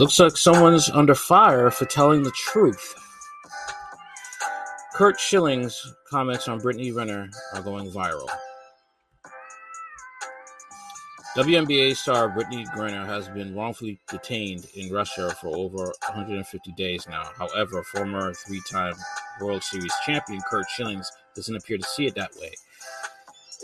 [0.00, 2.94] Looks like someone's under fire for telling the truth.
[4.94, 5.78] Curt Schilling's
[6.10, 8.26] comments on Brittany Renner are going viral.
[11.36, 17.30] WNBA star Brittney Griner has been wrongfully detained in Russia for over 150 days now.
[17.36, 18.94] However, former three time
[19.38, 22.54] World Series champion Curt Schillings doesn't appear to see it that way.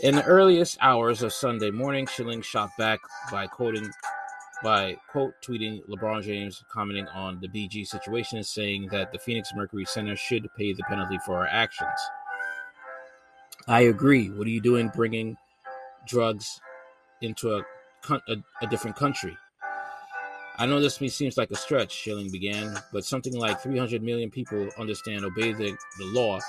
[0.03, 2.99] In the earliest hours of Sunday morning, Schilling shot back
[3.31, 3.89] by quoting
[4.63, 9.85] by quote tweeting LeBron James commenting on the BG situation saying that the Phoenix Mercury
[9.85, 11.99] Center should pay the penalty for our actions.
[13.67, 14.29] I agree.
[14.29, 15.37] What are you doing bringing
[16.07, 16.61] drugs
[17.21, 17.61] into a,
[18.09, 19.37] a, a different country.
[20.59, 24.69] I know this seems like a stretch, Schilling began, but something like 300 million people
[24.79, 26.39] understand, obey the, the law.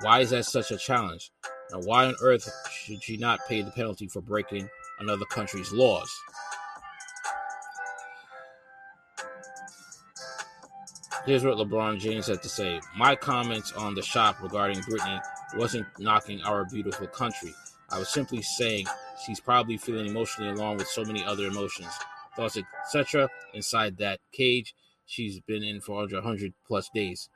[0.00, 1.32] Why is that such a challenge?
[1.72, 4.68] And why on earth should she not pay the penalty for breaking
[5.00, 6.10] another country's laws?
[11.24, 12.80] Here's what LeBron James had to say.
[12.96, 15.20] My comments on the shop regarding Brittney
[15.54, 17.54] wasn't knocking our beautiful country.
[17.90, 18.86] I was simply saying
[19.24, 21.92] she's probably feeling emotionally along with so many other emotions,
[22.34, 23.28] thoughts, etc.
[23.54, 24.74] inside that cage
[25.06, 27.28] she's been in for under 100 plus days.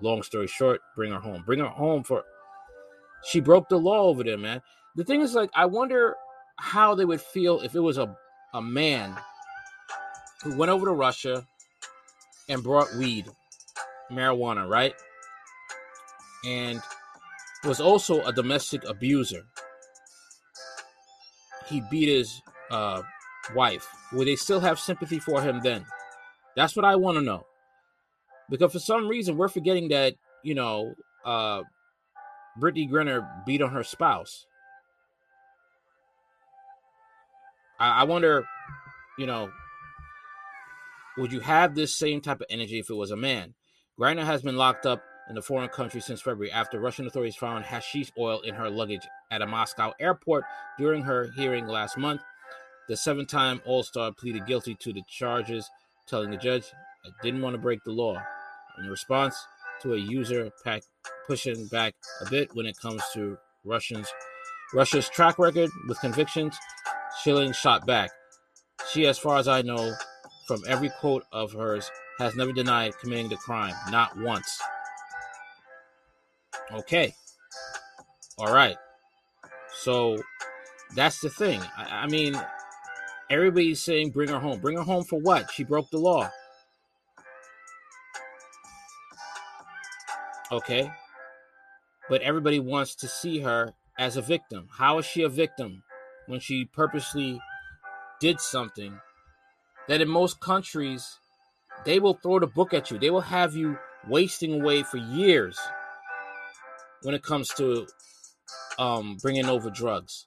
[0.00, 1.44] Long story short, bring her home.
[1.46, 2.24] Bring her home for.
[3.22, 4.62] She broke the law over there, man.
[4.96, 6.16] The thing is, like, I wonder
[6.58, 8.16] how they would feel if it was a,
[8.52, 9.14] a man
[10.42, 11.46] who went over to Russia
[12.50, 13.26] and brought weed,
[14.10, 14.92] marijuana, right?
[16.44, 16.82] And
[17.64, 19.44] was also a domestic abuser.
[21.68, 23.02] He beat his uh,
[23.54, 23.86] wife.
[24.12, 25.86] Would they still have sympathy for him then?
[26.56, 27.46] That's what I want to know.
[28.50, 30.94] Because for some reason, we're forgetting that, you know,
[31.24, 31.62] uh,
[32.60, 34.46] Brittney Griner beat on her spouse.
[37.78, 38.44] I, I wonder,
[39.18, 39.50] you know,
[41.20, 43.54] would you have this same type of energy if it was a man?
[43.98, 47.64] Griner has been locked up in a foreign country since February after Russian authorities found
[47.64, 50.44] hashish oil in her luggage at a Moscow airport
[50.78, 52.22] during her hearing last month.
[52.88, 55.70] The seven time All Star pleaded guilty to the charges,
[56.08, 56.64] telling the judge,
[57.04, 58.16] I didn't want to break the law.
[58.78, 59.36] In response
[59.82, 60.82] to a user pack
[61.26, 61.94] pushing back
[62.26, 64.08] a bit when it comes to Russians,
[64.72, 66.56] Russia's track record with convictions,
[67.22, 68.10] Schilling shot back.
[68.90, 69.94] She, as far as I know,
[70.50, 71.88] from every quote of hers,
[72.18, 74.60] has never denied committing the crime, not once.
[76.72, 77.14] Okay.
[78.36, 78.76] All right.
[79.72, 80.20] So
[80.96, 81.62] that's the thing.
[81.76, 82.34] I, I mean,
[83.30, 84.58] everybody's saying bring her home.
[84.58, 85.52] Bring her home for what?
[85.52, 86.28] She broke the law.
[90.50, 90.90] Okay.
[92.08, 94.66] But everybody wants to see her as a victim.
[94.68, 95.84] How is she a victim
[96.26, 97.40] when she purposely
[98.18, 98.98] did something
[99.88, 101.18] that in most countries
[101.84, 102.98] they will throw the book at you?
[102.98, 105.58] They will have you wasting away for years
[107.02, 107.86] when it comes to
[108.78, 110.26] um, bringing over drugs.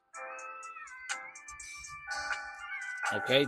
[3.13, 3.45] Okay,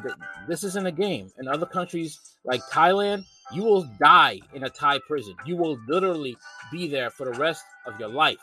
[0.47, 1.31] this isn't a game.
[1.39, 5.35] In other countries like Thailand, you will die in a Thai prison.
[5.45, 6.37] You will literally
[6.71, 8.37] be there for the rest of your life.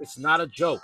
[0.00, 0.82] It's not a joke.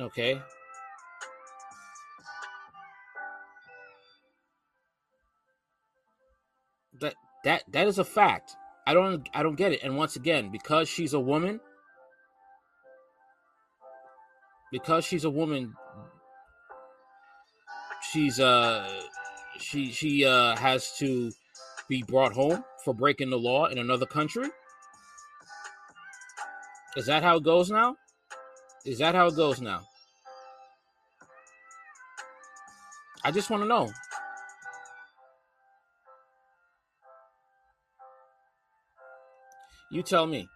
[0.00, 0.40] Okay.
[7.00, 8.56] that that that is a fact.
[8.86, 9.80] I don't I don't get it.
[9.82, 11.60] And once again, because she's a woman,
[14.72, 15.74] because she's a woman,
[18.12, 18.88] she's uh
[19.58, 21.30] she she uh has to
[21.88, 24.48] be brought home for breaking the law in another country.
[26.96, 27.96] Is that how it goes now?
[28.84, 29.82] Is that how it goes now?
[33.22, 33.92] I just want to know.
[39.90, 40.48] You tell me.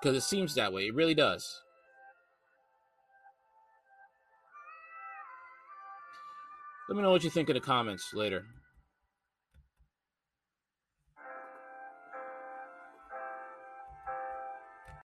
[0.00, 0.86] Because it seems that way.
[0.86, 1.62] It really does.
[6.88, 8.44] Let me know what you think in the comments later.